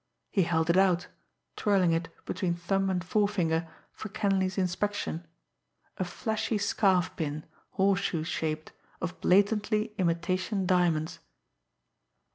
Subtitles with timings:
[0.31, 1.09] He held it out,
[1.55, 5.27] twirling It between thumb and forefinger, for Kenleigh's inspection
[5.99, 11.19] a flashy scarf pin, horseshoe shaped, of blatantly imitation diamonds.